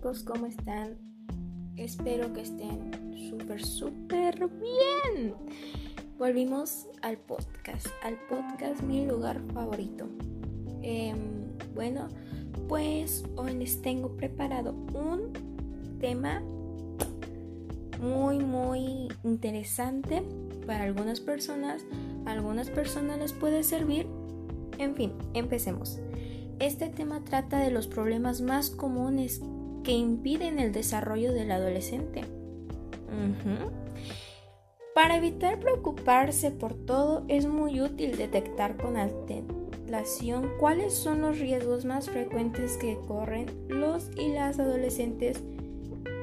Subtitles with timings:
[0.00, 0.96] ¿cómo están?
[1.76, 2.90] Espero que estén
[3.28, 5.34] súper, súper bien.
[6.18, 10.08] Volvimos al podcast, al podcast mi lugar favorito.
[10.80, 11.18] Em,
[11.74, 12.08] bueno,
[12.66, 15.32] pues hoy les tengo preparado un
[16.00, 16.42] tema
[18.00, 20.22] muy, muy interesante
[20.66, 21.84] para algunas personas.
[22.24, 24.06] A algunas personas les puede servir.
[24.78, 26.00] En fin, empecemos.
[26.58, 29.42] Este tema trata de los problemas más comunes
[29.82, 32.24] que impiden el desarrollo del adolescente.
[34.94, 41.84] Para evitar preocuparse por todo, es muy útil detectar con antelación cuáles son los riesgos
[41.84, 45.42] más frecuentes que corren los y las adolescentes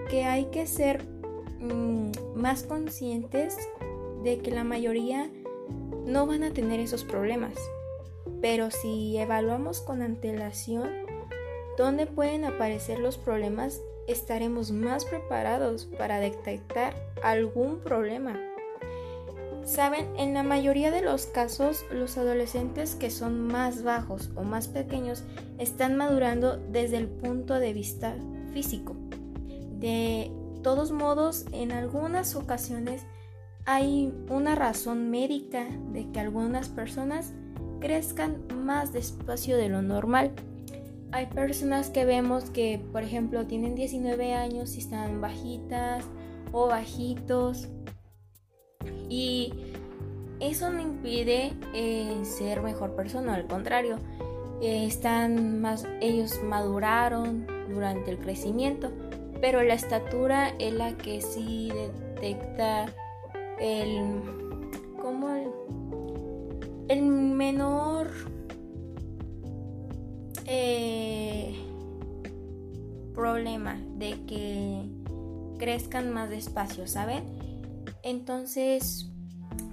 [0.09, 1.03] que hay que ser
[1.59, 3.57] mm, más conscientes
[4.23, 5.29] de que la mayoría
[6.05, 7.53] no van a tener esos problemas.
[8.41, 10.89] Pero si evaluamos con antelación
[11.77, 18.39] dónde pueden aparecer los problemas, estaremos más preparados para detectar algún problema.
[19.63, 24.69] Saben, en la mayoría de los casos, los adolescentes que son más bajos o más
[24.69, 25.23] pequeños
[25.57, 28.15] están madurando desde el punto de vista
[28.53, 28.95] físico.
[29.77, 30.31] De
[30.63, 33.05] todos modos, en algunas ocasiones
[33.65, 37.33] hay una razón médica de que algunas personas
[37.81, 40.31] crezcan más despacio de lo normal.
[41.11, 46.05] Hay personas que vemos que, por ejemplo, tienen 19 años y están bajitas
[46.51, 47.69] o bajitos.
[49.09, 49.53] Y
[50.39, 53.97] eso no impide eh, ser mejor persona, al contrario,
[54.61, 58.91] eh, están más, ellos maduraron durante el crecimiento,
[59.39, 62.85] pero la estatura es la que sí detecta
[63.59, 64.21] el,
[65.01, 65.51] como el,
[66.89, 68.09] el menor
[70.47, 71.55] eh,
[73.13, 74.83] problema de que
[75.57, 77.23] crezcan más despacio, ¿saben?
[78.03, 79.09] Entonces,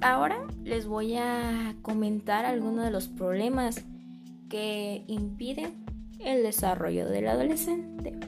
[0.01, 3.85] ahora les voy a comentar algunos de los problemas
[4.49, 5.85] que impiden
[6.19, 8.19] el desarrollo del adolescente.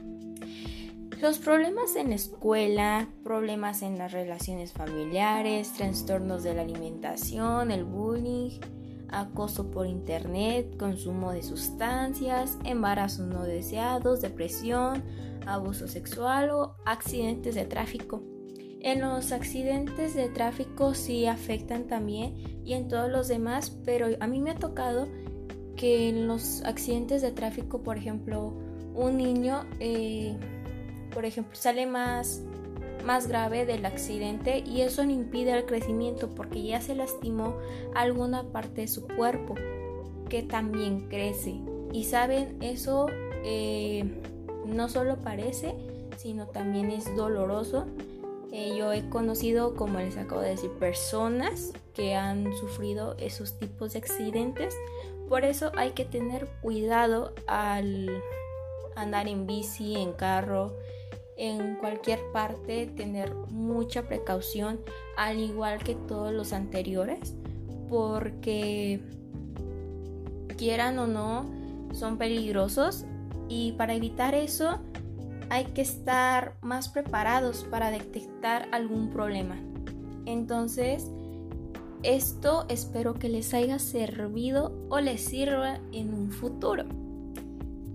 [1.21, 7.83] Los problemas en la escuela, problemas en las relaciones familiares, trastornos de la alimentación, el
[7.85, 8.51] bullying,
[9.09, 15.03] acoso por internet, consumo de sustancias, embarazos no deseados, depresión,
[15.45, 18.23] abuso sexual o accidentes de tráfico.
[18.81, 24.27] En los accidentes de tráfico sí afectan también y en todos los demás, pero a
[24.27, 25.07] mí me ha tocado
[25.75, 28.53] que en los accidentes de tráfico, por ejemplo,
[28.95, 30.37] un niño eh,
[31.17, 32.43] por ejemplo, sale más,
[33.07, 37.55] más grave del accidente y eso no impide el crecimiento porque ya se lastimó
[37.95, 39.55] alguna parte de su cuerpo
[40.27, 41.55] que también crece.
[41.93, 43.07] Y saben, eso
[43.45, 44.03] eh,
[44.65, 45.73] no solo parece,
[46.17, 47.85] sino también es doloroso.
[48.51, 53.93] Eh, yo he conocido, como les acabo de decir, personas que han sufrido esos tipos
[53.93, 54.75] de accidentes.
[55.29, 58.21] Por eso hay que tener cuidado al
[58.97, 60.73] andar en bici, en carro,
[61.37, 64.79] en cualquier parte tener mucha precaución
[65.15, 67.35] al igual que todos los anteriores
[67.89, 69.01] porque
[70.57, 71.45] quieran o no
[71.93, 73.05] son peligrosos
[73.47, 74.79] y para evitar eso
[75.49, 79.55] hay que estar más preparados para detectar algún problema.
[80.25, 81.09] Entonces
[82.03, 87.06] esto espero que les haya servido o les sirva en un futuro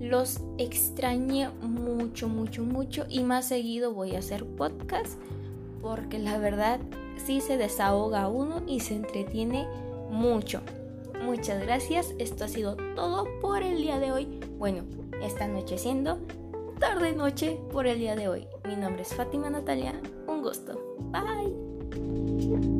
[0.02, 5.18] los extrañé mucho, mucho, mucho y más seguido voy a hacer podcast
[5.80, 6.80] porque la verdad
[7.24, 9.66] sí se desahoga uno y se entretiene
[10.10, 10.60] mucho.
[11.24, 14.40] Muchas gracias, esto ha sido todo por el día de hoy.
[14.58, 14.82] Bueno,
[15.22, 16.18] está anocheciendo,
[16.80, 18.46] tarde noche por el día de hoy.
[18.66, 19.94] Mi nombre es Fátima Natalia,
[20.26, 20.96] un gusto.
[21.12, 22.71] Bye.